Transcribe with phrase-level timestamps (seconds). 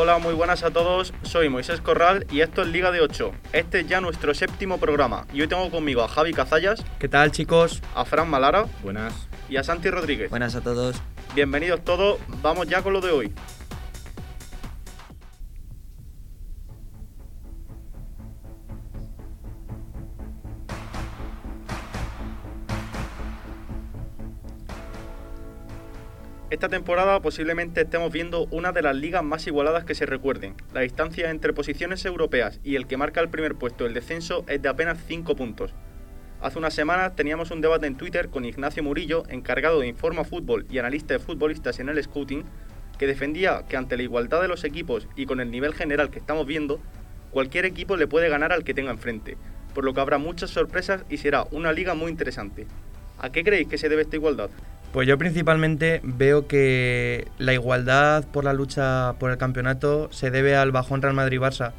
[0.00, 1.12] Hola, muy buenas a todos.
[1.22, 3.32] Soy Moisés Corral y esto es Liga de 8.
[3.52, 6.84] Este es ya nuestro séptimo programa y hoy tengo conmigo a Javi Cazallas.
[7.00, 7.82] ¿Qué tal, chicos?
[7.96, 8.66] A Fran Malara.
[8.84, 9.12] Buenas.
[9.48, 10.30] Y a Santi Rodríguez.
[10.30, 11.02] Buenas a todos.
[11.34, 12.20] Bienvenidos todos.
[12.40, 13.34] Vamos ya con lo de hoy.
[26.50, 30.54] Esta temporada posiblemente estemos viendo una de las ligas más igualadas que se recuerden.
[30.72, 34.62] La distancia entre posiciones europeas y el que marca el primer puesto del descenso es
[34.62, 35.74] de apenas 5 puntos.
[36.40, 40.64] Hace unas semanas teníamos un debate en Twitter con Ignacio Murillo, encargado de Informa Fútbol
[40.70, 42.44] y analista de futbolistas en el Scouting,
[42.98, 46.18] que defendía que ante la igualdad de los equipos y con el nivel general que
[46.18, 46.80] estamos viendo,
[47.30, 49.36] cualquier equipo le puede ganar al que tenga enfrente,
[49.74, 52.66] por lo que habrá muchas sorpresas y será una liga muy interesante.
[53.18, 54.48] ¿A qué creéis que se debe esta igualdad?
[54.92, 60.56] Pues yo principalmente veo que la igualdad por la lucha por el campeonato se debe
[60.56, 61.72] al bajón Real Madrid-Barça.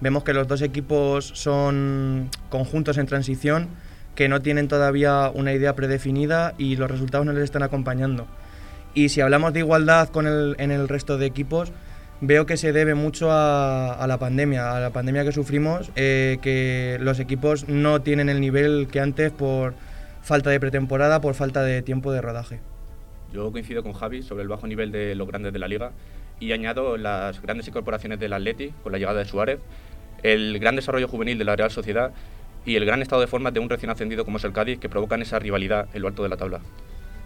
[0.00, 3.68] Vemos que los dos equipos son conjuntos en transición,
[4.16, 8.26] que no tienen todavía una idea predefinida y los resultados no les están acompañando.
[8.94, 11.70] Y si hablamos de igualdad con el, en el resto de equipos,
[12.20, 16.98] veo que se debe mucho a, la pandemia, a la pandemia que sufrimos, eh, que
[17.00, 19.74] los equipos no tienen el nivel que antes por
[20.26, 22.58] falta de pretemporada por falta de tiempo de rodaje.
[23.32, 25.92] Yo coincido con Javi sobre el bajo nivel de los grandes de la liga
[26.40, 29.60] y añado las grandes incorporaciones del Atleti con la llegada de Suárez,
[30.24, 32.10] el gran desarrollo juvenil de la Real Sociedad
[32.64, 34.88] y el gran estado de forma de un recién ascendido como es el Cádiz que
[34.88, 36.58] provocan esa rivalidad en lo alto de la tabla.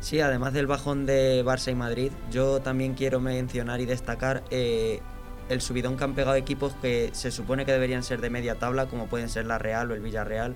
[0.01, 5.01] Sí, además del bajón de Barça y Madrid, yo también quiero mencionar y destacar eh,
[5.49, 8.87] el subidón que han pegado equipos que se supone que deberían ser de media tabla,
[8.87, 10.55] como pueden ser la Real o el Villarreal,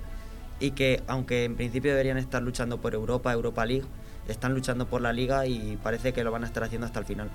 [0.64, 3.84] y que aunque en principio deberían estar luchando por Europa, Europa League,
[4.28, 7.04] están luchando por la liga y parece que lo van a estar haciendo hasta el
[7.04, 7.30] final.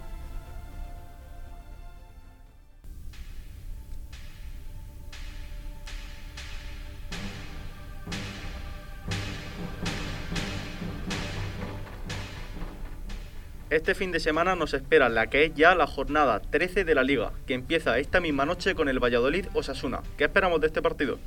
[13.69, 17.03] Este fin de semana nos espera la que es ya la jornada 13 de la
[17.03, 20.01] liga, que empieza esta misma noche con el Valladolid Osasuna.
[20.18, 21.19] ¿Qué esperamos de este partido?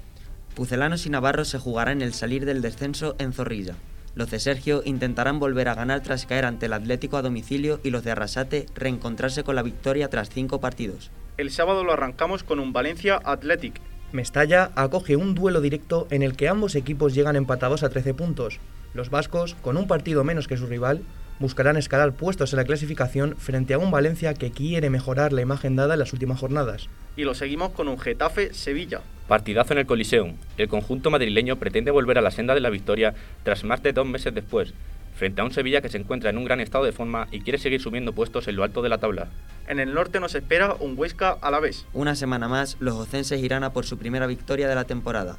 [0.55, 3.75] Pucelanos y Navarro se jugarán el salir del descenso en Zorrilla.
[4.15, 7.91] Los de Sergio intentarán volver a ganar tras caer ante el Atlético a domicilio y
[7.91, 11.11] los de Arrasate reencontrarse con la victoria tras cinco partidos.
[11.39, 13.81] El sábado lo arrancamos con un Valencia Athletic.
[14.13, 18.61] Mestalla acoge un duelo directo en el que ambos equipos llegan empatados a 13 puntos.
[18.93, 21.03] Los vascos, con un partido menos que su rival,
[21.43, 25.77] buscarán escalar puestos en la clasificación frente a un Valencia que quiere mejorar la imagen
[25.77, 26.89] dada en las últimas jornadas.
[27.17, 29.03] Y lo seguimos con un Getafe-Sevilla.
[29.29, 30.37] Partidazo en el Coliseum.
[30.57, 34.07] El conjunto madrileño pretende volver a la senda de la victoria tras más de dos
[34.07, 34.73] meses después,
[35.15, 37.59] frente a un Sevilla que se encuentra en un gran estado de forma y quiere
[37.59, 39.29] seguir subiendo puestos en lo alto de la tabla.
[39.69, 41.85] En el norte nos espera un Huesca a la vez.
[41.93, 45.39] Una semana más, los ocenses irán a por su primera victoria de la temporada,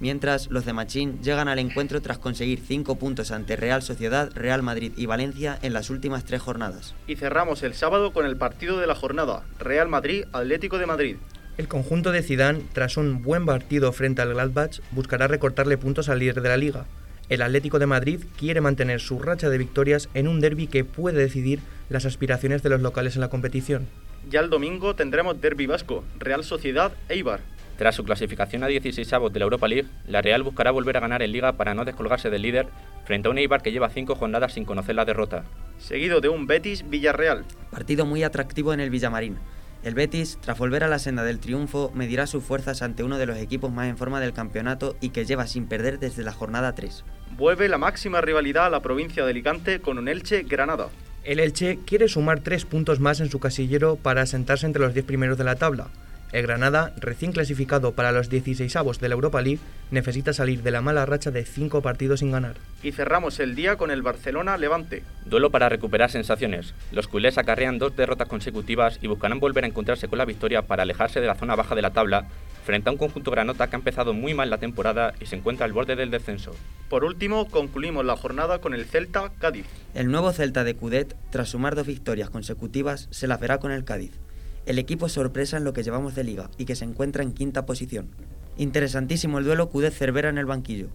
[0.00, 4.62] mientras los de Machín llegan al encuentro tras conseguir cinco puntos ante Real Sociedad, Real
[4.62, 6.94] Madrid y Valencia en las últimas tres jornadas.
[7.06, 11.16] Y cerramos el sábado con el partido de la jornada, Real Madrid Atlético de Madrid.
[11.56, 16.18] El conjunto de Zidane, tras un buen partido frente al Gladbach, buscará recortarle puntos al
[16.18, 16.86] líder de la liga.
[17.28, 21.18] El Atlético de Madrid quiere mantener su racha de victorias en un derby que puede
[21.18, 23.86] decidir las aspiraciones de los locales en la competición.
[24.28, 27.40] Ya el domingo tendremos derby vasco, Real Sociedad Eibar.
[27.76, 31.00] Tras su clasificación a 16 avos de la Europa League, la Real buscará volver a
[31.00, 32.68] ganar en Liga para no descolgarse del líder
[33.04, 35.44] frente a un Eibar que lleva cinco jornadas sin conocer la derrota.
[35.78, 37.44] Seguido de un Betis Villarreal.
[37.72, 39.38] Partido muy atractivo en el Villamarín.
[39.82, 43.26] El Betis, tras volver a la senda del triunfo, medirá sus fuerzas ante uno de
[43.26, 46.74] los equipos más en forma del campeonato y que lleva sin perder desde la jornada
[46.74, 47.04] 3.
[47.36, 50.88] Vuelve la máxima rivalidad a la provincia de Alicante con un Elche Granada.
[51.24, 55.04] El Elche quiere sumar tres puntos más en su casillero para asentarse entre los 10
[55.04, 55.88] primeros de la tabla.
[56.34, 59.60] El Granada, recién clasificado para los 16avos de la Europa League,
[59.92, 62.56] necesita salir de la mala racha de 5 partidos sin ganar.
[62.82, 65.04] Y cerramos el día con el Barcelona-Levante.
[65.26, 66.74] Duelo para recuperar sensaciones.
[66.90, 70.82] Los culés acarrean dos derrotas consecutivas y buscarán volver a encontrarse con la victoria para
[70.82, 72.26] alejarse de la zona baja de la tabla
[72.64, 75.66] frente a un conjunto granota que ha empezado muy mal la temporada y se encuentra
[75.66, 76.50] al borde del descenso.
[76.88, 79.66] Por último, concluimos la jornada con el Celta Cádiz.
[79.94, 83.84] El nuevo Celta de Cudet, tras sumar dos victorias consecutivas, se la verá con el
[83.84, 84.18] Cádiz
[84.66, 87.66] el equipo sorpresa en lo que llevamos de liga y que se encuentra en quinta
[87.66, 88.08] posición.
[88.56, 90.88] Interesantísimo el duelo Cudet Cervera en el banquillo.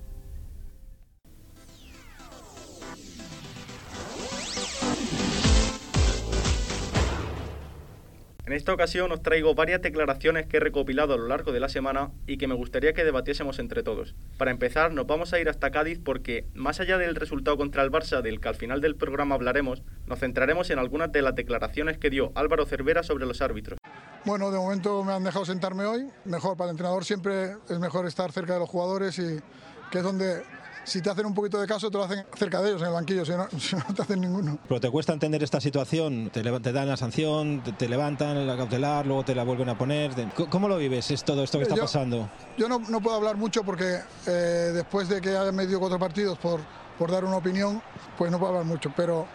[8.50, 11.70] En esta ocasión os traigo varias declaraciones que he recopilado a lo largo de la
[11.70, 14.16] semana y que me gustaría que debatiésemos entre todos.
[14.40, 17.92] Para empezar, nos vamos a ir hasta Cádiz porque, más allá del resultado contra el
[17.92, 22.00] Barça del que al final del programa hablaremos, nos centraremos en algunas de las declaraciones
[22.00, 23.78] que dio Álvaro Cervera sobre los árbitros.
[24.26, 26.08] Bueno, de momento me han dejado sentarme hoy.
[26.26, 29.40] Mejor, para el entrenador siempre es mejor estar cerca de los jugadores y
[29.92, 30.42] que es donde
[30.90, 32.94] si te hacen un poquito de caso, te lo hacen cerca de ellos, en el
[32.94, 33.38] banquillo, si no,
[33.88, 34.58] no te hacen ninguno.
[34.68, 38.58] Pero te cuesta entender esta situación, te, te dan la sanción, te, te, levantan la
[38.58, 40.12] cautelar, luego te la vuelven a poner.
[40.50, 42.30] ¿Cómo lo vives es todo esto que está yo, pasando?
[42.58, 44.32] Yo no, no, puedo hablar mucho porque eh,
[44.74, 46.62] después de que hayan medido cuatro partidos por,
[46.98, 47.82] por dar una opinión,
[48.18, 49.28] pues no puedo hablar mucho, pero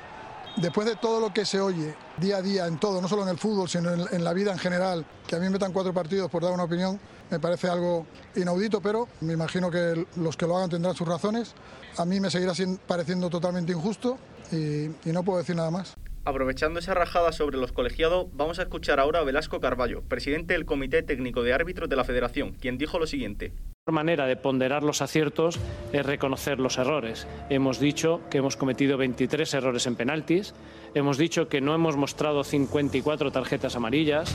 [0.56, 3.28] después de todo lo que se oye día a día en todo, no solo en
[3.28, 6.30] el fútbol, sino en, la vida en general, que a mí me metan cuatro partidos
[6.30, 6.98] por dar una opinión,
[7.30, 8.06] me parece algo
[8.36, 11.54] inaudito, pero me imagino que los que lo hagan tendrán sus razones.
[11.96, 12.52] A mí me seguirá
[12.86, 14.18] pareciendo totalmente injusto
[14.52, 15.94] y, y no puedo decir nada más.
[16.26, 20.64] Aprovechando esa rajada sobre los colegiados, vamos a escuchar ahora a Velasco Carballo, presidente del
[20.64, 23.52] Comité Técnico de Árbitros de la Federación, quien dijo lo siguiente.
[23.86, 25.60] La manera de ponderar los aciertos
[25.92, 27.26] es reconocer los errores.
[27.50, 30.54] Hemos dicho que hemos cometido 23 errores en penaltis,
[30.94, 34.34] hemos dicho que no hemos mostrado 54 tarjetas amarillas,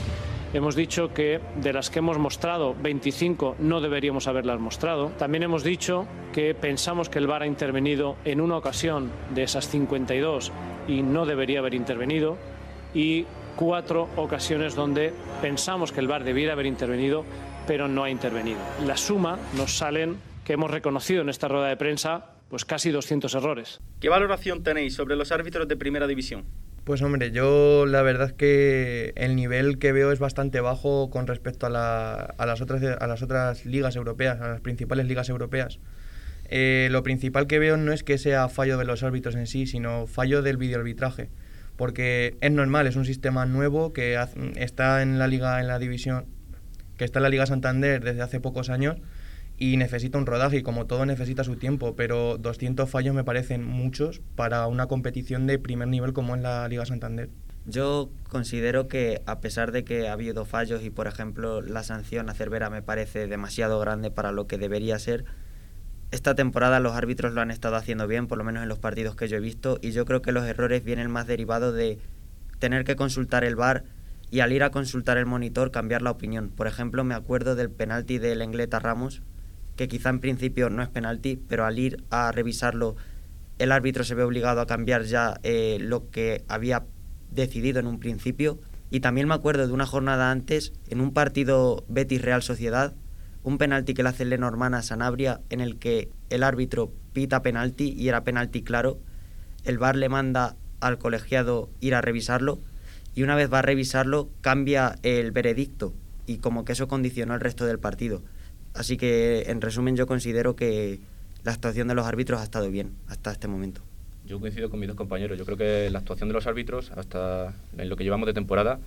[0.54, 5.08] hemos dicho que de las que hemos mostrado 25 no deberíamos haberlas mostrado.
[5.18, 9.66] También hemos dicho que pensamos que el VAR ha intervenido en una ocasión de esas
[9.66, 10.52] 52
[10.86, 12.38] y no debería haber intervenido
[12.94, 13.26] y
[13.56, 15.12] cuatro ocasiones donde
[15.42, 17.24] pensamos que el VAR debiera haber intervenido
[17.70, 18.58] pero no ha intervenido.
[18.84, 23.32] La suma nos salen que hemos reconocido en esta rueda de prensa pues casi 200
[23.36, 23.78] errores.
[24.00, 26.46] ¿Qué valoración tenéis sobre los árbitros de primera división?
[26.82, 31.28] Pues hombre, yo la verdad es que el nivel que veo es bastante bajo con
[31.28, 35.28] respecto a, la, a, las, otras, a las otras ligas europeas, a las principales ligas
[35.28, 35.78] europeas.
[36.48, 39.68] Eh, lo principal que veo no es que sea fallo de los árbitros en sí,
[39.68, 41.30] sino fallo del videoarbitraje.
[41.76, 44.20] Porque es normal, es un sistema nuevo que
[44.56, 46.26] está en la liga, en la división,
[47.00, 48.98] que está en la Liga Santander desde hace pocos años
[49.56, 53.64] y necesita un rodaje y como todo necesita su tiempo, pero 200 fallos me parecen
[53.64, 57.30] muchos para una competición de primer nivel como es la Liga Santander.
[57.64, 62.28] Yo considero que a pesar de que ha habido fallos y por ejemplo la sanción
[62.28, 65.24] a Cervera me parece demasiado grande para lo que debería ser,
[66.10, 69.16] esta temporada los árbitros lo han estado haciendo bien, por lo menos en los partidos
[69.16, 71.98] que yo he visto, y yo creo que los errores vienen más derivados de
[72.58, 73.84] tener que consultar el VAR
[74.30, 76.50] y al ir a consultar el monitor cambiar la opinión.
[76.50, 79.22] Por ejemplo, me acuerdo del penalti del Engleta Ramos,
[79.76, 82.96] que quizá en principio no es penalti, pero al ir a revisarlo
[83.58, 86.86] el árbitro se ve obligado a cambiar ya eh, lo que había
[87.30, 88.58] decidido en un principio.
[88.90, 92.94] Y también me acuerdo de una jornada antes, en un partido Betis Real Sociedad,
[93.42, 97.92] un penalti que le hace Lenormand a Sanabria, en el que el árbitro pita penalti
[97.96, 98.98] y era penalti claro.
[99.64, 102.60] El VAR le manda al colegiado ir a revisarlo
[103.14, 105.92] y una vez va a revisarlo cambia el veredicto
[106.26, 108.22] y como que eso condicionó el resto del partido.
[108.74, 111.00] Así que en resumen yo considero que
[111.42, 113.80] la actuación de los árbitros ha estado bien hasta este momento.
[114.26, 115.38] Yo coincido con mis dos compañeros.
[115.38, 118.78] Yo creo que la actuación de los árbitros hasta en lo que llevamos de temporada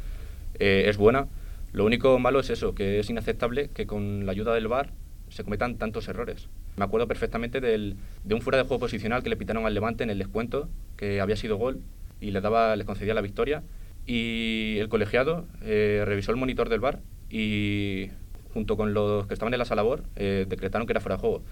[0.59, 1.27] eh, es buena.
[1.73, 4.91] Lo único malo es eso, que es inaceptable que con la ayuda del VAR
[5.29, 6.47] se cometan tantos errores.
[6.77, 10.03] Me acuerdo perfectamente del, de un fuera de juego posicional que le pitaron al Levante
[10.03, 11.81] en el descuento, que había sido gol
[12.21, 13.63] y le daba, le concedía la victoria
[14.05, 18.10] y el colegiado eh, revisó el monitor del bar y
[18.53, 21.22] junto con los que estaban en la sala labor eh, decretaron que era fuera de
[21.22, 21.43] juego.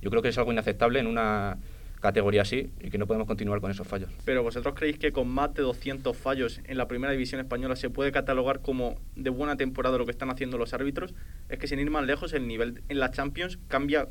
[0.00, 1.58] Yo creo que es algo inaceptable en una
[2.00, 4.10] categoría así y que no podemos continuar con esos fallos.
[4.26, 7.88] Pero vosotros creéis que con más de 200 fallos en la primera división española se
[7.88, 11.14] puede catalogar como de buena temporada lo que están haciendo los árbitros?
[11.48, 14.06] Es que sin ir más lejos el nivel en la Champions cambia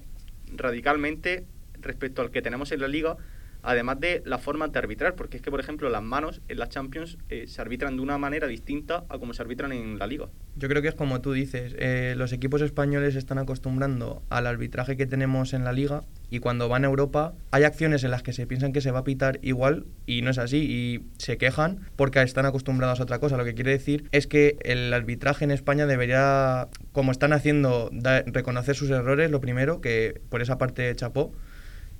[0.56, 1.46] radicalmente
[1.80, 3.18] respecto al que tenemos en la liga
[3.64, 6.70] además de la forma de arbitrar, porque es que, por ejemplo, las manos en las
[6.70, 10.28] Champions eh, se arbitran de una manera distinta a como se arbitran en la Liga.
[10.56, 14.98] Yo creo que es como tú dices, eh, los equipos españoles están acostumbrando al arbitraje
[14.98, 18.34] que tenemos en la Liga y cuando van a Europa hay acciones en las que
[18.34, 21.80] se piensan que se va a pitar igual y no es así y se quejan
[21.96, 23.38] porque están acostumbrados a otra cosa.
[23.38, 27.90] Lo que quiere decir es que el arbitraje en España debería, como están haciendo,
[28.26, 31.34] reconocer sus errores, lo primero, que por esa parte chapó,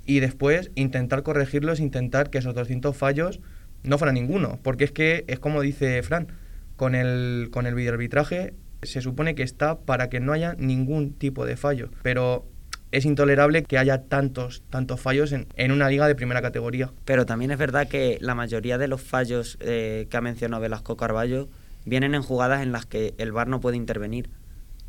[0.06, 3.40] y después intentar corregirlos, intentar que esos 200 fallos
[3.84, 6.28] no fueran ninguno, porque es que es como dice Fran,
[6.76, 11.46] con el, con el videoarbitraje se supone que está para que no haya ningún tipo
[11.46, 12.46] de fallo, pero
[12.92, 16.92] es intolerable que haya tantos, tantos fallos en, en, una liga de primera categoría.
[17.06, 20.96] Pero también es verdad que la mayoría de los fallos eh, que ha mencionado Velasco
[20.96, 21.50] Carballo
[21.86, 24.30] vienen en jugadas en las que el VAR no puede intervenir.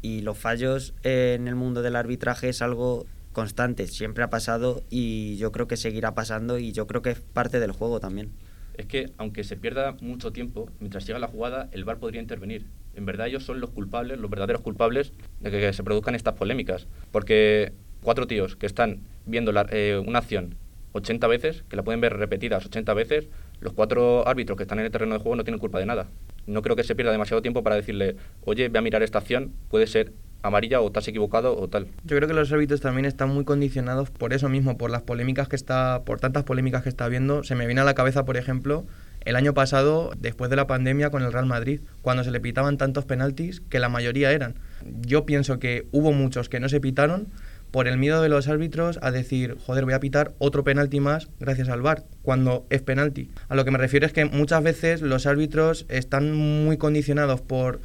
[0.02, 4.82] Y los fallos eh, en el mundo del arbitraje es algo constante, siempre ha pasado
[4.88, 8.32] y yo creo que seguirá pasando y yo creo que es parte del juego también.
[8.78, 12.66] Es que aunque se pierda mucho tiempo, mientras llega la jugada, el VAR podría intervenir.
[12.94, 16.86] En verdad ellos son los culpables, los verdaderos culpables de que se produzcan estas polémicas.
[17.12, 17.72] Porque
[18.02, 20.56] cuatro tíos que están viendo la, eh, una acción
[20.92, 23.28] 80 veces, que la pueden ver repetidas 80 veces,
[23.60, 26.08] los cuatro árbitros que están en el terreno de juego no tienen culpa de nada.
[26.46, 29.52] No creo que se pierda demasiado tiempo para decirle, oye, ve a mirar esta acción,
[29.68, 30.12] puede ser
[30.44, 31.88] amarilla o te equivocado o tal.
[32.04, 35.48] Yo creo que los árbitros también están muy condicionados por eso mismo, por las polémicas
[35.48, 37.42] que está, por tantas polémicas que está habiendo.
[37.42, 38.84] Se me viene a la cabeza, por ejemplo,
[39.24, 42.76] el año pasado, después de la pandemia con el Real Madrid, cuando se le pitaban
[42.76, 44.56] tantos penaltis que la mayoría eran.
[45.00, 47.28] Yo pienso que hubo muchos que no se pitaron
[47.70, 51.28] por el miedo de los árbitros a decir, joder, voy a pitar otro penalti más
[51.40, 53.30] gracias al VAR, cuando es penalti.
[53.48, 57.80] A lo que me refiero es que muchas veces los árbitros están muy condicionados por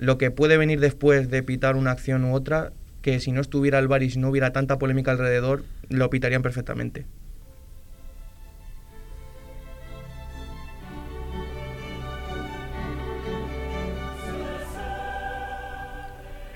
[0.00, 3.78] lo que puede venir después de pitar una acción u otra, que si no estuviera
[3.78, 7.04] el VAR y si no hubiera tanta polémica alrededor, lo pitarían perfectamente.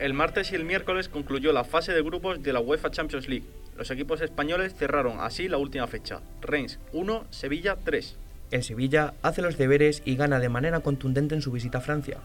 [0.01, 3.45] El martes y el miércoles concluyó la fase de grupos de la UEFA Champions League.
[3.77, 6.23] Los equipos españoles cerraron así la última fecha.
[6.41, 8.17] Reims 1, Sevilla 3.
[8.53, 12.21] El Sevilla hace los deberes y gana de manera contundente en su visita a Francia.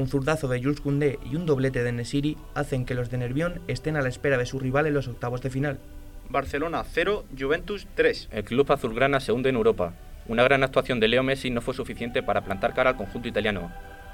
[0.00, 3.60] Un zurdazo de Jules Koundé y un doblete de Nesiri hacen que los de Nervión
[3.68, 5.78] estén a la espera de su rival en los octavos de final.
[6.30, 8.30] Barcelona 0, Juventus 3.
[8.32, 9.92] El club azulgrana se hunde en Europa.
[10.26, 13.70] Una gran actuación de Leo Messi no fue suficiente para plantar cara al conjunto italiano.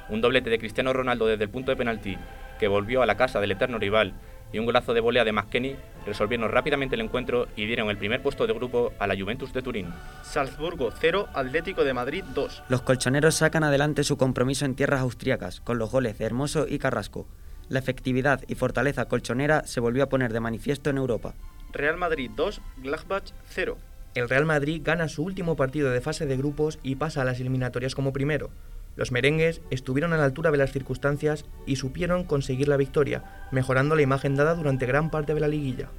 [0.08, 2.18] Un doblete de Cristiano Ronaldo desde el punto de penalti
[2.58, 4.12] que volvió a la casa del eterno rival,
[4.52, 5.76] y un golazo de volea de McKenny
[6.06, 9.62] resolvieron rápidamente el encuentro y dieron el primer puesto de grupo a la Juventus de
[9.62, 9.92] Turín.
[10.22, 12.64] Salzburgo 0, Atlético de Madrid 2.
[12.68, 16.78] Los colchoneros sacan adelante su compromiso en tierras austriacas con los goles de Hermoso y
[16.78, 17.26] Carrasco.
[17.68, 21.34] La efectividad y fortaleza colchonera se volvió a poner de manifiesto en Europa.
[21.72, 23.76] Real Madrid 2, Gladbach 0.
[24.14, 27.38] El Real Madrid gana su último partido de fase de grupos y pasa a las
[27.40, 28.50] eliminatorias como primero.
[28.96, 33.94] Los merengues estuvieron a la altura de las circunstancias y supieron conseguir la victoria, mejorando
[33.94, 35.90] la imagen dada durante gran parte de la liguilla.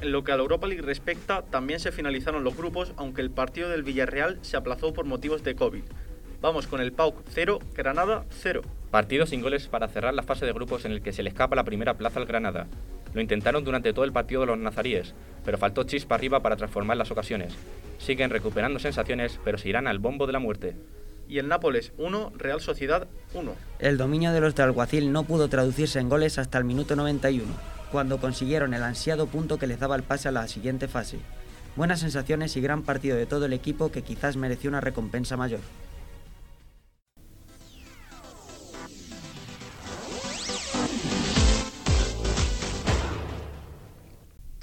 [0.00, 3.30] En lo que a la Europa League respecta, también se finalizaron los grupos, aunque el
[3.30, 5.82] partido del Villarreal se aplazó por motivos de COVID.
[6.42, 8.62] Vamos con el PAUC 0, Granada 0.
[8.94, 11.56] Partido sin goles para cerrar la fase de grupos en el que se le escapa
[11.56, 12.68] la primera plaza al Granada.
[13.12, 16.96] Lo intentaron durante todo el partido de los nazaríes, pero faltó chispa arriba para transformar
[16.96, 17.54] las ocasiones.
[17.98, 20.76] Siguen recuperando sensaciones, pero se irán al bombo de la muerte.
[21.28, 23.56] Y el Nápoles 1, Real Sociedad 1.
[23.80, 27.52] El dominio de los de Alguacil no pudo traducirse en goles hasta el minuto 91,
[27.90, 31.18] cuando consiguieron el ansiado punto que les daba el pase a la siguiente fase.
[31.74, 35.58] Buenas sensaciones y gran partido de todo el equipo que quizás mereció una recompensa mayor.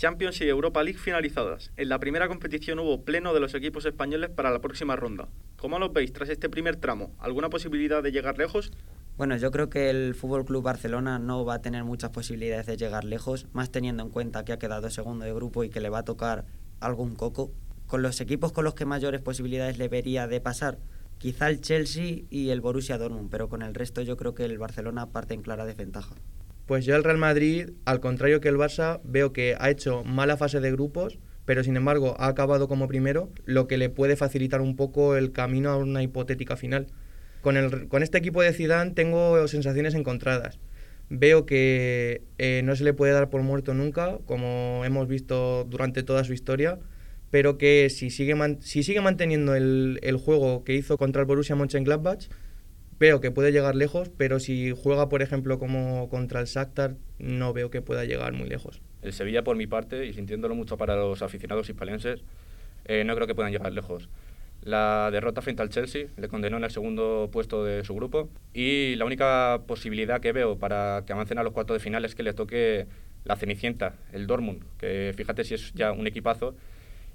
[0.01, 1.69] Champions y Europa League finalizadas.
[1.77, 5.29] En la primera competición hubo pleno de los equipos españoles para la próxima ronda.
[5.57, 7.13] ¿Cómo los veis tras este primer tramo?
[7.19, 8.71] ¿Alguna posibilidad de llegar lejos?
[9.15, 12.77] Bueno, yo creo que el Fútbol Club Barcelona no va a tener muchas posibilidades de
[12.77, 15.89] llegar lejos, más teniendo en cuenta que ha quedado segundo de grupo y que le
[15.89, 16.45] va a tocar
[16.79, 17.51] algún coco.
[17.85, 20.79] Con los equipos con los que mayores posibilidades le vería de pasar,
[21.19, 24.57] quizá el Chelsea y el Borussia Dortmund, pero con el resto yo creo que el
[24.57, 26.15] Barcelona parte en clara desventaja.
[26.65, 30.37] Pues yo el Real Madrid, al contrario que el Barça, veo que ha hecho mala
[30.37, 34.61] fase de grupos, pero sin embargo ha acabado como primero, lo que le puede facilitar
[34.61, 36.87] un poco el camino a una hipotética final.
[37.41, 40.59] Con, el, con este equipo de Zidane tengo sensaciones encontradas.
[41.09, 46.03] Veo que eh, no se le puede dar por muerto nunca, como hemos visto durante
[46.03, 46.79] toda su historia,
[47.31, 51.55] pero que si sigue, si sigue manteniendo el, el juego que hizo contra el Borussia
[51.55, 52.29] Mönchengladbach,
[53.01, 57.51] veo que puede llegar lejos, pero si juega, por ejemplo, como contra el Shakhtar, no
[57.51, 58.79] veo que pueda llegar muy lejos.
[59.01, 62.21] El Sevilla, por mi parte, y sintiéndolo mucho para los aficionados hispalenses,
[62.85, 64.07] eh, no creo que puedan llegar lejos.
[64.61, 68.93] La derrota frente al Chelsea le condenó en el segundo puesto de su grupo y
[68.97, 72.21] la única posibilidad que veo para que avancen a los cuartos de final es que
[72.21, 72.85] le toque
[73.23, 76.55] la Cenicienta, el Dortmund, que fíjate si es ya un equipazo,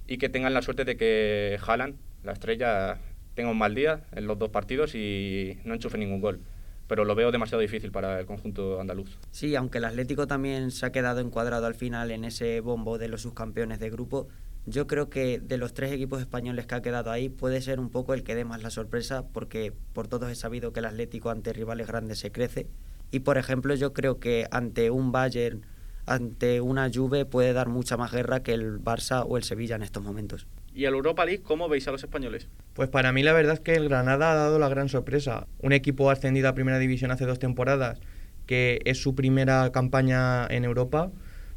[0.09, 2.99] y que tengan la suerte de que Haaland, la estrella,
[3.37, 6.40] tenga un mal día en los dos partidos y no enchufe ningún gol.
[6.88, 9.19] Pero lo veo demasiado difícil para el conjunto andaluz.
[9.31, 13.09] Sí, aunque el Atlético también se ha quedado encuadrado al final en ese bombo de
[13.09, 14.28] los subcampeones de grupo,
[14.66, 17.90] yo creo que de los tres equipos españoles que ha quedado ahí puede ser un
[17.90, 21.31] poco el que dé más la sorpresa porque por todos he sabido que el Atlético
[21.31, 22.66] ante rivales grandes se crece
[23.12, 25.64] y por ejemplo yo creo que ante un Bayern,
[26.05, 29.83] ante una Juve puede dar mucha más guerra que el Barça o el Sevilla en
[29.83, 30.49] estos momentos.
[30.76, 32.49] ¿Y al Europa League cómo veis a los españoles?
[32.75, 35.47] Pues para mí la verdad es que el Granada ha dado la gran sorpresa.
[35.61, 37.99] Un equipo ascendido a Primera División hace dos temporadas,
[38.45, 41.11] que es su primera campaña en Europa,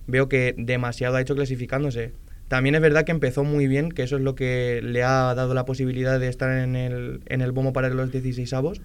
[0.07, 2.13] veo que demasiado ha hecho clasificándose.
[2.47, 5.53] También es verdad que empezó muy bien, que eso es lo que le ha dado
[5.53, 8.79] la posibilidad de estar en el, en el bombo para los 16avos.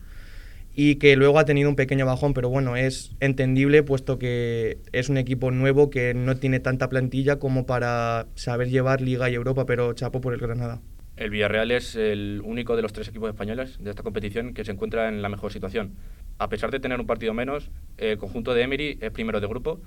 [0.74, 5.08] Y que luego ha tenido un pequeño bajón, pero bueno, es entendible puesto que es
[5.08, 9.66] un equipo nuevo que no tiene tanta plantilla como para saber llevar Liga y Europa,
[9.66, 10.80] pero chapo por el Granada.
[11.16, 14.72] El Villarreal es el único de los tres equipos españoles de esta competición que se
[14.72, 15.94] encuentra en la mejor situación.
[16.38, 19.80] A pesar de tener un partido menos, el conjunto de Emery es primero de grupo,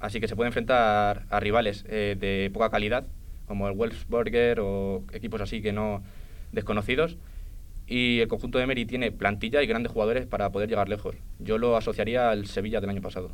[0.00, 3.06] así que se puede enfrentar a rivales eh, de poca calidad,
[3.46, 6.02] como el Wolfsburger o equipos así que no
[6.50, 7.18] desconocidos
[7.86, 11.16] y el conjunto de Emery tiene plantilla y grandes jugadores para poder llegar lejos.
[11.38, 13.30] Yo lo asociaría al Sevilla del año pasado.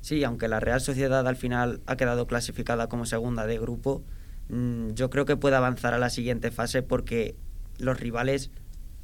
[0.00, 4.04] Sí, aunque la Real Sociedad al final ha quedado clasificada como segunda de grupo,
[4.48, 7.34] mm, yo creo que puede avanzar a la siguiente fase porque
[7.78, 8.50] los rivales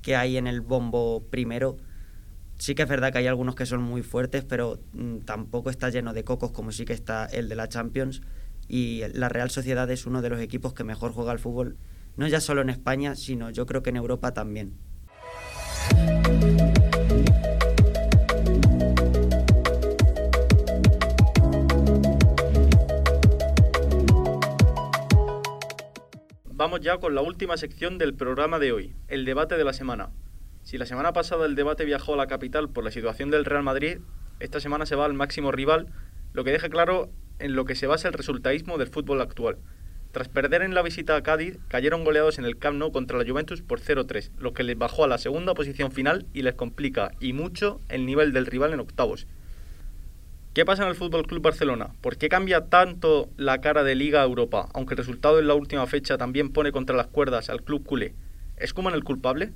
[0.01, 1.77] que hay en el bombo primero,
[2.59, 5.91] sí que es verdad que hay algunos que son muy fuertes, pero mm, tampoco está
[5.91, 8.23] lleno de cocos como sí que está el de la Champions.
[8.69, 11.77] Y la Real Sociedad es uno de los equipos que mejor juega al fútbol
[12.17, 14.79] no ya solo en España, sino yo creo que en Europa también.
[26.55, 30.11] Vamos ya con la última sección del programa de hoy, el debate de la semana.
[30.63, 33.65] Si la semana pasada el debate viajó a la capital por la situación del Real
[33.65, 33.99] Madrid,
[34.39, 35.89] esta semana se va al máximo rival,
[36.33, 39.59] lo que deja claro en lo que se basa el resultadismo del fútbol actual.
[40.13, 43.25] Tras perder en la visita a Cádiz, cayeron goleados en el Camp Nou contra la
[43.25, 47.13] Juventus por 0-3, lo que les bajó a la segunda posición final y les complica,
[47.19, 49.27] y mucho, el nivel del rival en octavos.
[50.53, 51.95] ¿Qué pasa en el Fútbol Club Barcelona?
[52.03, 55.87] ¿Por qué cambia tanto la cara de Liga Europa, aunque el resultado en la última
[55.87, 58.15] fecha también pone contra las cuerdas al club culé?
[58.59, 59.55] ¿Es Kuman el culpable?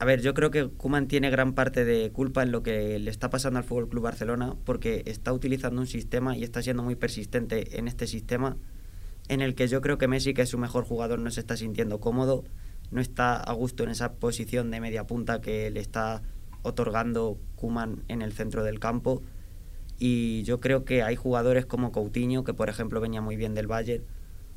[0.00, 3.08] A ver, yo creo que Kuman tiene gran parte de culpa en lo que le
[3.08, 6.96] está pasando al Fútbol Club Barcelona porque está utilizando un sistema y está siendo muy
[6.96, 8.56] persistente en este sistema
[9.28, 11.56] en el que yo creo que Messi, que es su mejor jugador, no se está
[11.56, 12.44] sintiendo cómodo,
[12.90, 16.22] no está a gusto en esa posición de media punta que le está
[16.62, 19.22] otorgando Kuman en el centro del campo.
[19.98, 23.66] Y yo creo que hay jugadores como Coutinho, que por ejemplo venía muy bien del
[23.66, 24.04] Bayern,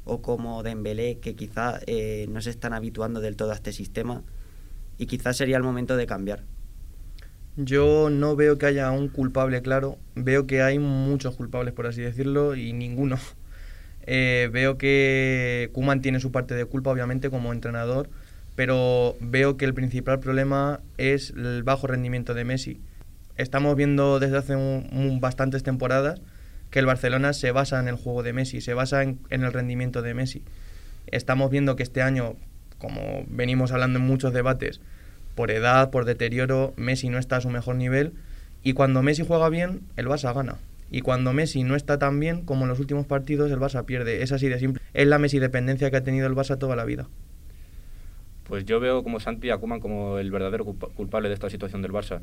[0.03, 4.23] o como Dembélé, que quizá eh, no se están habituando del todo a este sistema
[4.97, 6.43] y quizás sería el momento de cambiar.
[7.57, 12.01] Yo no veo que haya un culpable claro, veo que hay muchos culpables, por así
[12.01, 13.17] decirlo, y ninguno
[14.05, 18.09] eh, veo que Kuman tiene su parte de culpa, obviamente, como entrenador,
[18.55, 22.79] pero veo que el principal problema es el bajo rendimiento de Messi.
[23.37, 24.55] Estamos viendo desde hace
[25.19, 26.21] bastantes temporadas
[26.69, 30.01] que el Barcelona se basa en el juego de Messi, se basa en, el rendimiento
[30.01, 30.43] de Messi.
[31.07, 32.35] Estamos viendo que este año,
[32.77, 34.79] como venimos hablando en muchos debates,
[35.35, 38.13] por edad, por deterioro, Messi no está a su mejor nivel
[38.63, 40.55] y cuando Messi juega bien, el Barça gana.
[40.91, 44.21] Y cuando Messi no está tan bien como en los últimos partidos, el Barça pierde.
[44.21, 44.81] Es así de simple.
[44.93, 47.07] Es la Messi dependencia que ha tenido el Barça toda la vida.
[48.43, 52.21] Pues yo veo como Santi a como el verdadero culpable de esta situación del Barça.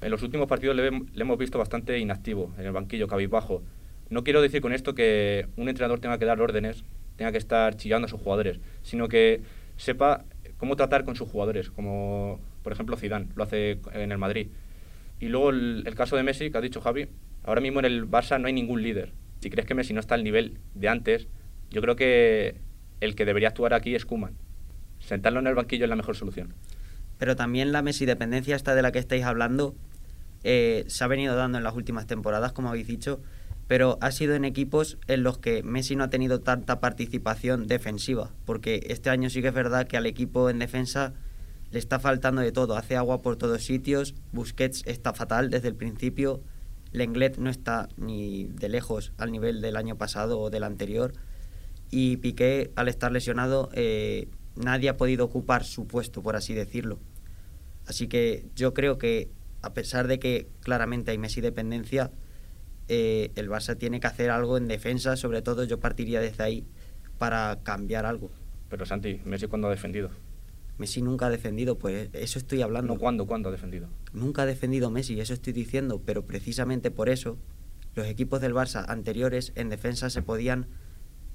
[0.00, 3.62] En los últimos partidos le, hemos visto bastante inactivo, en el banquillo, cabizbajo.
[4.10, 6.84] No quiero decir con esto que un entrenador tenga que dar órdenes,
[7.16, 9.40] tenga que estar chillando a sus jugadores, sino que
[9.76, 10.24] sepa
[10.58, 14.48] cómo tratar con sus jugadores, como por ejemplo Zidane lo hace en el Madrid.
[15.20, 17.08] Y luego el, el caso de Messi, que ha dicho Javi,
[17.44, 19.12] Ahora mismo en el Barça no hay ningún líder.
[19.40, 21.28] Si crees que Messi no está al nivel de antes,
[21.70, 22.56] yo creo que
[23.00, 24.34] el que debería actuar aquí es Kuman.
[25.00, 26.54] Sentarlo en el banquillo es la mejor solución.
[27.18, 29.74] Pero también la Messi dependencia esta de la que estáis hablando
[30.42, 33.20] eh, se ha venido dando en las últimas temporadas, como habéis dicho,
[33.66, 38.30] pero ha sido en equipos en los que Messi no ha tenido tanta participación defensiva,
[38.44, 41.14] porque este año sí que es verdad que al equipo en defensa
[41.70, 45.74] le está faltando de todo, hace agua por todos sitios, Busquets está fatal desde el
[45.74, 46.42] principio,
[46.94, 51.12] Lenglet no está ni de lejos al nivel del año pasado o del anterior.
[51.90, 57.00] Y Piqué, al estar lesionado, eh, nadie ha podido ocupar su puesto, por así decirlo.
[57.86, 59.28] Así que yo creo que,
[59.60, 62.12] a pesar de que claramente hay Messi dependencia,
[62.86, 66.64] eh, el Barça tiene que hacer algo en defensa, sobre todo yo partiría desde ahí
[67.18, 68.30] para cambiar algo.
[68.68, 70.10] Pero Santi, Messi cuándo ha defendido?
[70.78, 72.96] Messi nunca ha defendido, pues eso estoy hablando.
[72.96, 73.88] ¿Cuándo, cuándo ha defendido?
[74.12, 77.38] Nunca ha defendido Messi, eso estoy diciendo, pero precisamente por eso
[77.94, 80.66] los equipos del Barça anteriores en defensa se podían,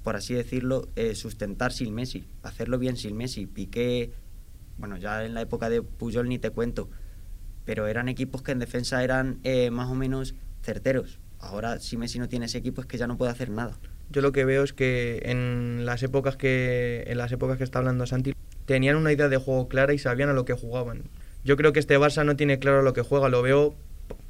[0.02, 3.46] por así decirlo, eh, sustentar sin Messi, hacerlo bien sin Messi.
[3.46, 4.12] Piqué,
[4.76, 6.90] bueno, ya en la época de Puyol ni te cuento,
[7.64, 11.18] pero eran equipos que en defensa eran eh, más o menos certeros.
[11.38, 13.78] Ahora, si Messi no tiene ese equipo, es que ya no puede hacer nada.
[14.10, 17.78] Yo lo que veo es que en las épocas que en las épocas que está
[17.78, 18.34] hablando Santi
[18.70, 21.02] tenían una idea de juego clara y sabían a lo que jugaban.
[21.42, 23.74] Yo creo que este Barça no tiene claro a lo que juega, lo veo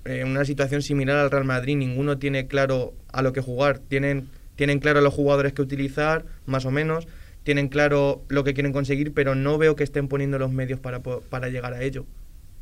[0.07, 4.31] en una situación similar al Real Madrid, ninguno tiene claro a lo que jugar, tienen,
[4.57, 7.07] tienen claro los jugadores que utilizar, más o menos,
[7.43, 11.03] tienen claro lo que quieren conseguir, pero no veo que estén poniendo los medios para,
[11.03, 12.07] para llegar a ello.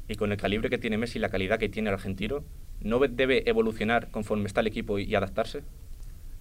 [0.09, 2.43] Y con el calibre que tiene Messi y la calidad que tiene el argentino,
[2.83, 5.63] ¿no debe evolucionar conforme está el equipo y adaptarse?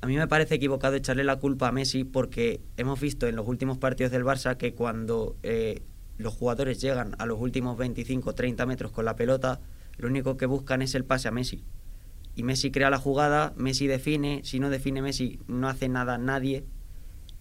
[0.02, 3.48] A mí me parece equivocado echarle la culpa a Messi porque hemos visto en los
[3.48, 5.82] últimos partidos del Barça que cuando eh,
[6.18, 9.60] los jugadores llegan a los últimos 25 30 metros con la pelota,
[9.98, 11.64] lo único que buscan es el pase a Messi.
[12.36, 16.66] Y Messi crea la jugada, Messi define, si no define Messi no hace nada nadie.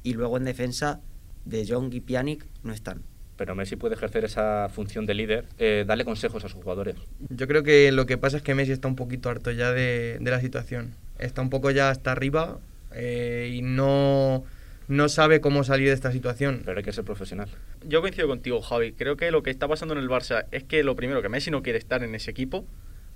[0.03, 1.01] Y luego en defensa
[1.45, 3.03] de Jong y Pjanic no están
[3.37, 6.97] pero Messi puede ejercer esa función de líder, eh, darle consejos a sus jugadores.
[7.29, 10.19] Yo creo que lo que pasa es que Messi está un poquito harto ya de,
[10.21, 10.95] la situación.
[11.19, 12.59] Está un poco ya hasta arriba
[12.93, 14.45] eh, y no,
[14.89, 16.63] no sabe cómo salir de esta situación.
[16.65, 17.49] Pero hay que ser profesional.
[17.85, 18.93] Yo coincido contigo, Javi.
[18.93, 21.51] Creo que lo que está pasando en el Barça es que lo primero, que Messi
[21.51, 22.67] no quiere estar en ese equipo,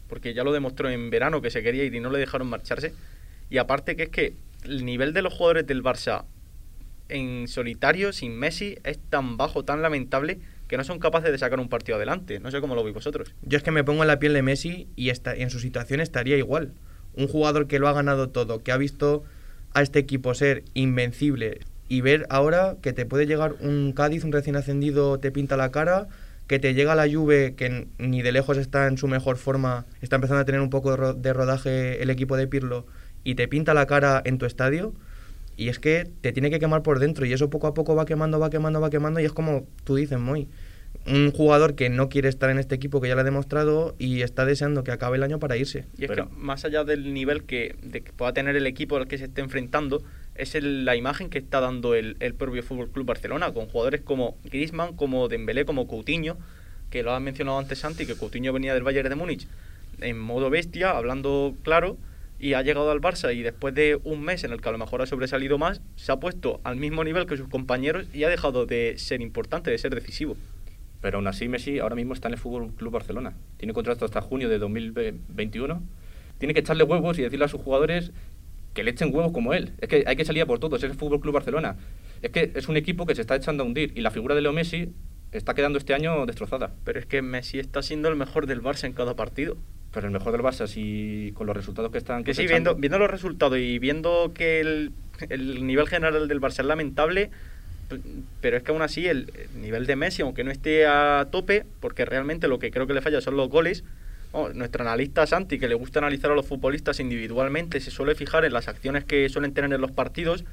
[0.08, 2.92] porque ya lo demostró en verano que se quería ir y no le dejaron marcharse.
[3.48, 4.34] Y aparte que es que
[4.64, 6.24] el nivel de los jugadores del Barça
[7.08, 11.58] en solitario, sin Messi, es tan bajo, tan lamentable, que no son capaces de sacar
[11.58, 12.38] un partido adelante.
[12.38, 13.34] No sé cómo lo veis vosotros.
[13.42, 16.00] Yo es que me pongo en la piel de Messi y está, en su situación
[16.00, 16.72] estaría igual.
[17.14, 19.25] Un jugador que lo ha ganado todo, que ha visto
[19.73, 24.33] a este equipo ser invencible y ver ahora que te puede llegar un Cádiz, un
[24.33, 26.09] recién ascendido, te pinta la cara,
[26.46, 30.16] que te llega la Juve, que ni de lejos está en su mejor forma, está
[30.16, 32.87] empezando a tener un poco de rodaje el equipo de Pirlo,
[33.25, 34.94] y te pinta la cara en tu estadio
[35.57, 38.07] y es que te tiene que quemar por dentro y eso poco a poco va
[38.07, 40.49] quemando, va quemando, va quemando y es como tú dices, muy
[41.06, 44.22] un jugador que no quiere estar en este equipo que ya lo ha demostrado y
[44.22, 45.86] está deseando que acabe el año para irse.
[45.96, 49.08] Y es que más allá del nivel que, de que pueda tener el equipo al
[49.08, 50.02] que se esté enfrentando,
[50.34, 54.36] es la imagen que está dando el, el propio Fútbol Club Barcelona, con jugadores como
[54.44, 56.36] Griezmann, como Dembélé, como Coutinho,
[56.90, 59.46] que lo ha mencionado antes Santi, que Coutinho venía del Bayern de Múnich
[60.00, 61.96] en modo bestia, hablando claro,
[62.38, 64.78] y ha llegado al Barça y después de un mes en el que a lo
[64.78, 68.28] mejor ha sobresalido más, se ha puesto al mismo nivel que sus compañeros y ha
[68.28, 70.36] dejado de ser importante, de ser decisivo.
[71.00, 73.34] Pero aún así Messi ahora mismo está en el Fútbol Club Barcelona.
[73.56, 75.82] Tiene contrato hasta junio de 2021.
[76.38, 78.12] Tiene que echarle huevos y decirle a sus jugadores
[78.74, 79.72] que le echen huevos como él.
[79.80, 81.76] Es que hay que salir a por todos, es el Fútbol Club Barcelona.
[82.22, 84.42] Es que es un equipo que se está echando a hundir y la figura de
[84.42, 84.92] Leo Messi
[85.32, 86.72] está quedando este año destrozada.
[86.84, 89.56] Pero es que Messi está siendo el mejor del Barça en cada partido.
[89.92, 92.22] Pero el mejor del Barça, si con los resultados que están.
[92.22, 94.92] Que sí, viendo, viendo los resultados y viendo que el,
[95.66, 97.30] nivel general del Barça es lamentable,
[98.40, 102.05] pero es que aún así el, nivel de Messi, aunque no esté a tope, porque
[102.05, 103.85] realmente lo que creo que le falla son los goles.
[104.55, 108.53] nuestro analista Santi, que le gusta analizar a los futbolistas individualmente, se suele fijar en
[108.53, 110.44] las acciones que suelen tener en los partidos.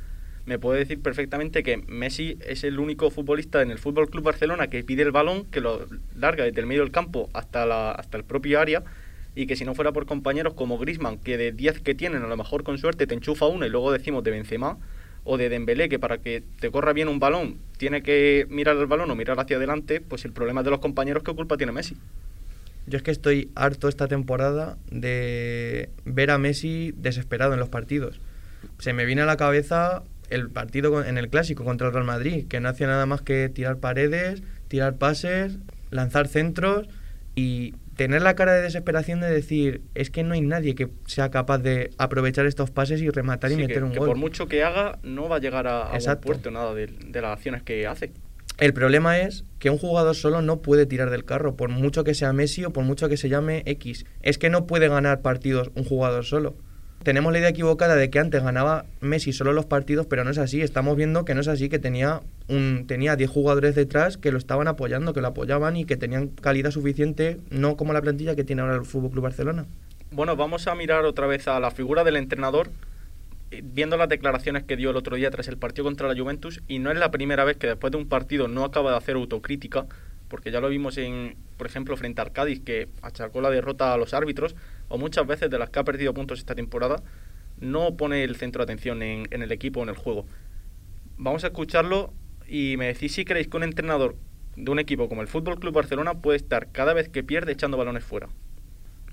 [0.46, 4.68] Me puede decir perfectamente que Messi es el único futbolista en el Fútbol Club Barcelona
[4.68, 8.24] que pide el balón, que lo larga desde el medio del campo hasta, hasta el
[8.24, 8.84] propio área
[9.38, 12.28] y que si no fuera por compañeros como Grisman, que de 10 que tienen, a
[12.28, 14.80] lo mejor con suerte te enchufa uno y luego decimos de Benzema,
[15.28, 18.88] o de Dembélé, que para que te corra bien un balón tiene que mirar el
[18.88, 21.74] balón o mirar hacia adelante, pues el problema es de los compañeros, ¿qué culpa tiene
[21.74, 21.96] Messi?
[22.88, 28.22] Yo es que estoy harto esta temporada de ver a Messi desesperado en los partidos.
[28.80, 32.48] Se me viene a la cabeza el partido en el clásico contra el Real Madrid,
[32.48, 35.58] que no hacía nada más que tirar paredes, tirar pases,
[35.92, 36.88] lanzar centros
[37.36, 41.30] y tener la cara de desesperación de decir, es que no hay nadie que sea
[41.30, 44.08] capaz de aprovechar estos pases y rematar y meter un que gol.
[44.08, 47.34] Por mucho que haga, no va a llegar a, a puerto nada de, de, las
[47.34, 48.12] acciones que hace.
[48.60, 52.14] El problema es que un jugador solo no puede tirar del carro, por mucho que
[52.14, 54.06] sea Messi o por mucho que se llame X.
[54.22, 56.56] Es que no puede ganar partidos un jugador solo
[57.08, 60.38] tenemos la idea equivocada de que antes ganaba Messi solo los partidos, pero no es
[60.38, 60.62] así.
[60.62, 64.38] Estamos viendo que no es así, que tenía un tenía 10 jugadores detrás que lo
[64.38, 68.44] estaban apoyando, que lo apoyaban y que tenían calidad suficiente, no como la plantilla que
[68.44, 69.68] tiene ahora el Fútbol Club Barcelona.
[70.12, 72.72] Bueno, vamos a mirar otra vez a la figura del entrenador,
[73.52, 76.62] eh, viendo las declaraciones que dio el otro día tras el partido contra la Juventus,
[76.68, 79.16] y no es la primera vez que después de un partido no acaba de hacer
[79.16, 79.86] autocrítica,
[80.30, 83.98] porque ya lo vimos en, por ejemplo, frente al Cádiz, que achacó la derrota a
[83.98, 84.56] los árbitros,
[84.90, 87.02] o muchas veces de las que ha perdido puntos esta temporada,
[87.60, 90.26] no pone el centro de atención en, el equipo en el juego.
[91.18, 92.14] Vamos a escucharlo
[92.48, 94.16] y me decís si creéis que un entrenador
[94.56, 97.78] de un equipo como el Fútbol Club Barcelona puede estar cada vez que pierde echando
[97.78, 98.28] balones fuera.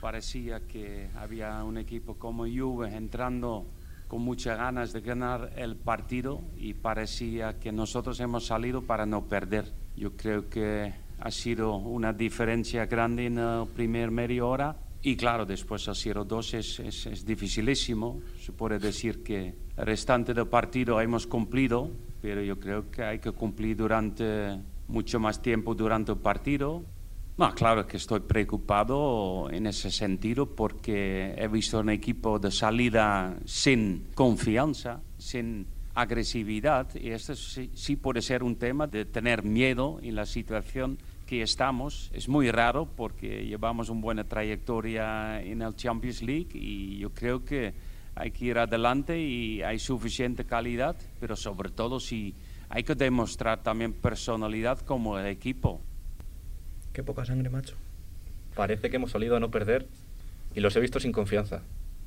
[0.01, 3.67] Parecía que había un equipo como Juve entrando
[4.09, 9.25] con muchas ganas de ganar el partido y parecía que nosotros hemos salido para no
[9.25, 9.73] perder.
[9.97, 15.45] Yo creo que ha sido una diferencia grande en la primera media hora y claro,
[15.45, 18.23] después al 0-2 es, es, es, dificilísimo.
[18.41, 21.91] Se puede decir que el restante del partido hemos cumplido,
[22.23, 26.85] pero yo creo que hay que cumplir durante mucho más tiempo durante el partido.
[27.37, 33.37] No, claro que estoy preocupado en ese sentido porque he visto un equipo de salida
[33.45, 40.01] sin confianza, sin agresividad y esto sí, sí puede ser un tema de tener miedo
[40.03, 42.11] en la situación que estamos.
[42.13, 47.45] Es muy raro porque llevamos una buena trayectoria en el Champions League y yo creo
[47.45, 47.75] que
[48.17, 52.35] hay que ir adelante y hay suficiente calidad, pero sobre todo si
[52.69, 55.81] hay que demostrar también personalidad como el equipo.
[56.93, 57.77] Qué poca sangre, macho.
[58.55, 59.87] Parece que hemos salido a no perder
[60.55, 61.63] y los he visto sin confianza.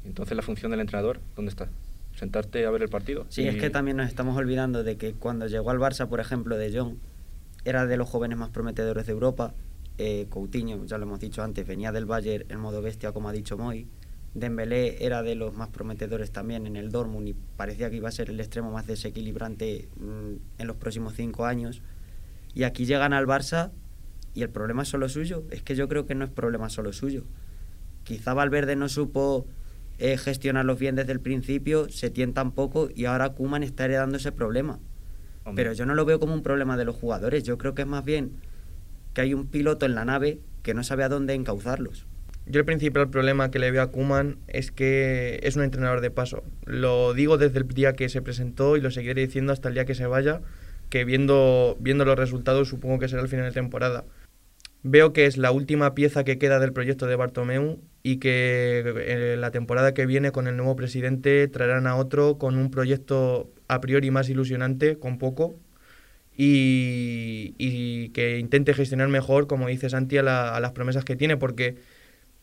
[0.06, 1.70] Entonces la función del entrenador, ¿dónde está?
[2.18, 3.28] ¿Sentarte a ver el partido?
[3.30, 6.58] Sí, es que también nos estamos olvidando de que cuando llegó al Barça, por ejemplo,
[6.58, 6.96] de Jong,
[7.64, 9.54] era de los jóvenes más prometedores de Europa.
[10.00, 13.34] Eh, Coutinho, ya lo hemos dicho antes, venía del Bayern en modo bestia, como ha
[13.34, 13.88] dicho Moy.
[14.34, 18.12] Dembélé era de los más prometedores también en el Dortmund y parecía que iba a
[18.12, 21.84] ser el extremo más desequilibrante mm, en los próximos cinco años.
[22.56, 23.72] Y aquí llegan al Barça
[24.34, 25.44] y el problema es solo suyo.
[25.52, 27.26] Es que yo creo que no es problema solo suyo.
[28.04, 29.46] Quizá Valverde no supo
[30.00, 34.32] eh, gestionarlos bien desde el principio, se tientan poco y ahora Kuman está heredando ese
[34.32, 34.80] problema.
[35.56, 37.44] Pero yo no lo veo como un problema de los jugadores.
[37.44, 38.34] Yo creo que es más bien
[39.14, 42.06] que hay un piloto en la nave que no sabe a dónde encauzarlos.
[42.46, 46.12] Yo el principal problema que le veo a Kuman es que es un entrenador de
[46.12, 46.44] paso.
[46.66, 49.86] Lo digo desde el día que se presentó y lo seguiré diciendo hasta el día
[49.86, 50.42] que se vaya,
[50.90, 54.06] que viendo, viendo los resultados supongo que será el final de temporada.
[54.84, 59.36] Veo que es la última pieza que queda del proyecto de Bartomeu y que eh,
[59.38, 63.82] la temporada que viene con el nuevo presidente traerán a otro con un proyecto a
[63.82, 65.60] priori más ilusionante, con poco,
[66.38, 71.78] y, y que intente gestionar mejor, como dice Santi, a las promesas que tiene, porque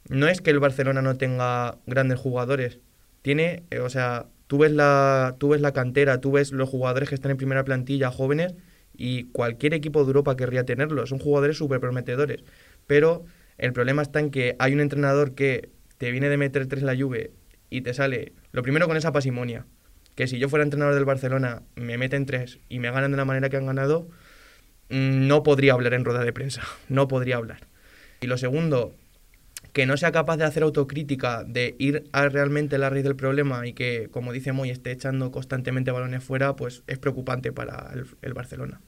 [0.08, 2.80] no es que el Barcelona no tenga grandes jugadores.
[3.22, 7.08] Tiene, eh, o sea, tú ves, la, tú ves la cantera, tú ves los jugadores
[7.08, 8.54] que están en primera plantilla jóvenes
[8.96, 11.09] y cualquier equipo de Europa querría tenerlos.
[11.11, 12.44] Son jugadores súper prometedores.
[12.87, 13.24] Pero
[13.59, 16.94] el problema está en que hay un entrenador que te viene de meter tres la
[16.94, 17.28] lluvia
[17.70, 19.66] y te sale, lo primero con esa pasimonia,
[20.14, 23.24] que si yo fuera entrenador del Barcelona me meten tres y me ganan de la
[23.24, 24.09] manera que han ganado,
[24.90, 27.66] mm, no podría hablar en rueda de prensa, no podría hablar.
[28.20, 28.94] Y lo segundo,
[29.74, 33.66] que no sea capaz de hacer autocrítica, de ir a realmente la raíz del problema
[33.66, 38.34] y que, como dice Moy, esté echando constantemente balones fuera, pues es preocupante para el,
[38.34, 38.80] Barcelona.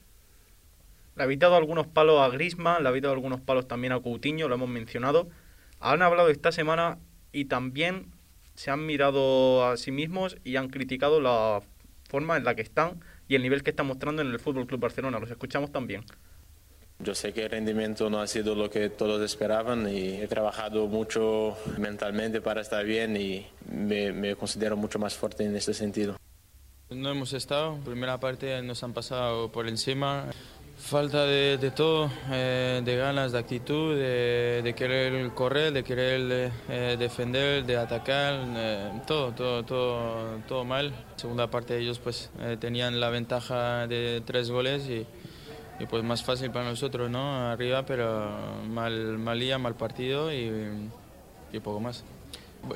[1.17, 4.47] Le ha evitado algunos palos a Grisman, le ha evitado algunos palos también a Coutinho,
[4.47, 5.27] lo hemos mencionado.
[5.81, 6.99] Han hablado esta semana
[7.33, 8.13] y también
[8.55, 11.59] se han mirado a sí mismos y han criticado la
[12.07, 14.79] forma en la que están y el nivel que están mostrando en el Fútbol Club
[14.79, 15.19] Barcelona.
[15.19, 16.05] Los escuchamos también.
[16.99, 20.87] Yo sé que el rendimiento no ha sido lo que todos esperaban y he trabajado
[20.87, 26.17] mucho mentalmente para estar bien y me, considero mucho más fuerte en este sentido.
[26.89, 30.25] No hemos estado, primera parte nos han pasado por encima.
[30.77, 37.65] Falta de, todo, eh, de ganas, de actitud, de, querer correr, de querer eh, defender,
[37.65, 40.93] de atacar, eh, todo, todo, todo, todo mal.
[41.15, 42.29] Segunda parte ellos pues
[42.59, 45.05] tenían la ventaja de tres goles y
[45.79, 47.49] y pues más fácil para nosotros, ¿no?
[47.49, 48.29] Arriba, pero
[48.67, 50.51] mal, mal día, mal partido y,
[51.51, 52.03] y poco más.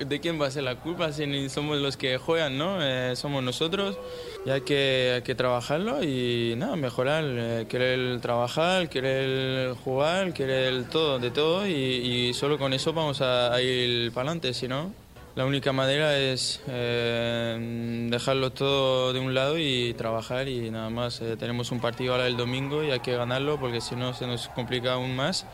[0.07, 2.77] ¿De quién va a ser la culpa si somos los que juegan, no?
[2.81, 3.97] Eh, somos nosotros
[4.45, 10.85] y hay que, hay que trabajarlo y nada, mejorar, eh, querer trabajar, querer jugar, querer
[10.85, 14.67] todo, de todo y, y solo con eso vamos a, a ir para adelante, si
[14.67, 14.93] no,
[15.35, 21.21] la única manera es eh, dejarlo todo de un lado y trabajar y nada más.
[21.21, 24.27] Eh, tenemos un partido ahora el domingo y hay que ganarlo porque si no se
[24.27, 25.45] nos complica aún más.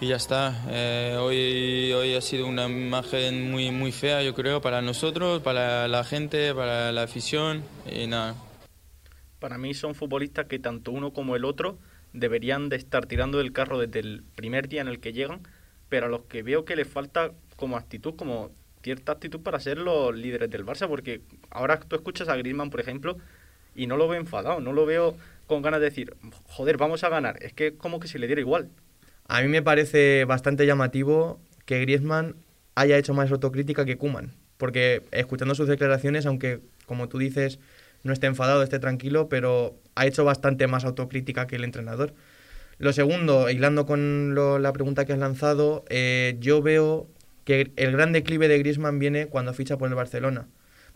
[0.00, 0.64] Y ya está.
[0.70, 5.86] Eh, hoy, hoy ha sido una imagen muy, muy fea, yo creo, para nosotros, para
[5.86, 8.34] la gente, para la afición y nada.
[9.38, 11.78] Para mí son futbolistas que tanto uno como el otro
[12.14, 15.42] deberían de estar tirando del carro desde el primer día en el que llegan,
[15.88, 18.50] pero a los que veo que les falta como actitud, como
[18.84, 22.80] cierta actitud para ser los líderes del Barça, porque ahora tú escuchas a Griezmann, por
[22.80, 23.16] ejemplo,
[23.74, 25.16] y no lo veo enfadado, no lo veo
[25.46, 27.42] con ganas de decir, joder, vamos a ganar.
[27.42, 28.68] Es que como que si le diera igual.
[29.26, 32.36] A mí me parece bastante llamativo que Griezmann
[32.74, 37.58] haya hecho más autocrítica que Kuman, porque escuchando sus declaraciones, aunque como tú dices
[38.02, 42.12] no esté enfadado, esté tranquilo, pero ha hecho bastante más autocrítica que el entrenador.
[42.76, 47.08] Lo segundo, hilando con la pregunta que has lanzado, eh, yo veo
[47.44, 50.48] que el gran declive de Griezmann viene cuando ficha por el Barcelona,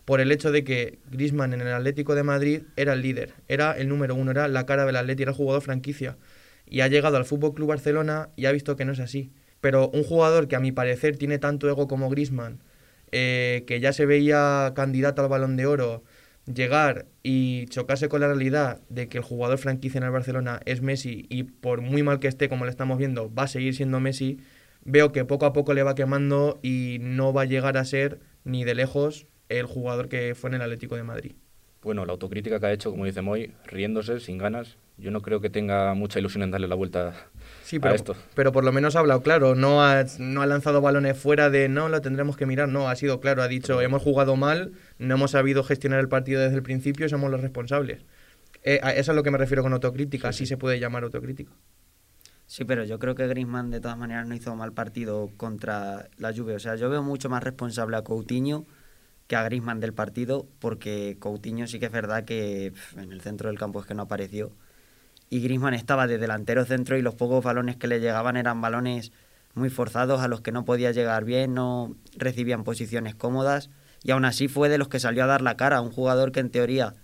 [0.05, 3.73] por el hecho de que Griezmann en el Atlético de Madrid era el líder, era
[3.73, 6.17] el número uno, era la cara del Atlético, era el jugador franquicia,
[6.65, 9.31] y ha llegado al Fútbol Club Barcelona y ha visto que no es así.
[9.61, 12.59] Pero un jugador que a mi parecer tiene tanto ego como Griezmann,
[13.11, 16.03] eh, que ya se veía candidato al Balón de Oro,
[16.53, 20.81] llegar y chocarse con la realidad de que el jugador franquicia en el Barcelona es
[20.81, 23.99] Messi y por muy mal que esté como le estamos viendo va a seguir siendo
[23.99, 24.39] Messi,
[24.83, 28.19] veo que poco a poco le va quemando y no va a llegar a ser
[28.43, 31.33] ni de lejos el jugador que fue en el Atlético de Madrid.
[31.81, 35.39] Bueno, la autocrítica que ha hecho, como dice Moy, riéndose, sin ganas, Yo no creo
[35.39, 37.13] que tenga mucha ilusión en darle la vuelta
[37.63, 38.15] Sí, pero, a esto.
[38.35, 41.69] pero por lo menos ha hablado claro, no ha, no ha lanzado balones fuera de
[41.69, 45.15] no, lo tendremos que mirar, no, ha sido claro, ha dicho hemos jugado mal, no
[45.15, 48.03] hemos sabido gestionar el partido desde el principio y somos los responsables.
[48.63, 51.03] Eh, a eso es a lo que me refiero con autocrítica, así se puede llamar
[51.05, 51.53] autocrítica.
[52.49, 56.33] Sí, pero yo creo que Griezmann de todas maneras no hizo mal partido contra la
[56.33, 56.55] Juve.
[56.55, 58.65] O sea, yo veo mucho más responsable a Coutinho
[59.27, 63.49] que a Griezmann del partido, porque Coutinho sí que es verdad que en el centro
[63.49, 64.51] del campo es que no apareció.
[65.29, 69.11] Y Griezmann estaba de delantero centro y los pocos balones que le llegaban eran balones
[69.53, 73.69] muy forzados a los que no podía llegar bien, no recibían posiciones cómodas.
[74.01, 76.39] Y aún así fue de los que salió a dar la cara, un jugador que
[76.39, 76.95] en teoría,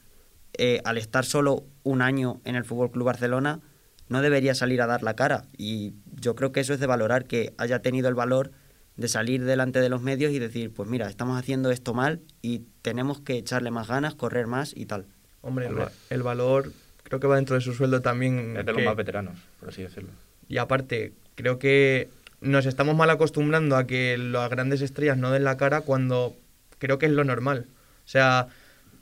[0.58, 3.62] eh, al estar solo un año en el Fútbol Club Barcelona,
[4.10, 5.46] no debería salir a dar la cara.
[5.58, 8.52] Y yo creo que eso es de valorar que haya tenido el valor
[8.98, 12.62] de salir delante de los medios y decir, pues mira, estamos haciendo esto mal y
[12.82, 15.06] tenemos que echarle más ganas, correr más y tal.
[15.41, 16.72] Hombre, el, va- el valor
[17.04, 18.56] creo que va dentro de su sueldo también.
[18.58, 20.10] Es de los que- más veteranos, por así decirlo.
[20.48, 22.10] Y aparte, creo que
[22.41, 26.36] nos estamos mal acostumbrando a que las grandes estrellas no den la cara cuando
[26.78, 27.65] creo que es lo normal.
[28.06, 28.48] O sea,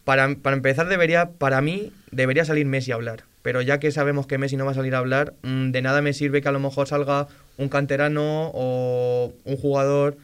[0.06, 3.24] para, para empezar debería, para mí, debería salir Messi a hablar.
[3.44, 6.02] Pero ya que sabemos que Messi no va a salir a hablar, mm, de nada
[6.02, 7.28] me sirve que a lo mejor salga
[7.58, 10.18] un canterano o un jugador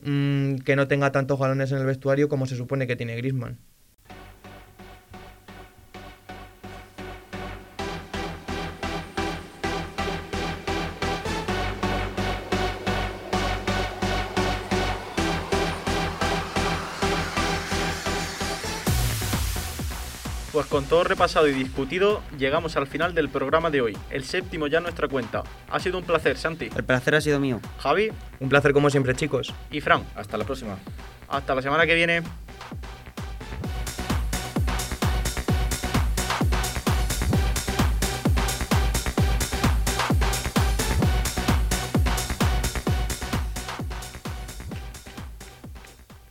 [0.00, 3.58] mm, que no tenga tantos galones en el vestuario como se supone que tiene Griezmann.
[20.74, 24.78] Con todo repasado y discutido, llegamos al final del programa de hoy, el séptimo ya
[24.78, 25.44] en nuestra cuenta.
[25.70, 26.68] Ha sido un placer, Santi.
[26.76, 27.60] El placer ha sido mío.
[27.78, 28.10] Javi
[28.40, 29.54] Un placer como siempre, chicos.
[29.70, 30.02] y Fran.
[30.16, 30.76] Hasta la próxima.
[31.28, 32.22] Hasta la semana que viene.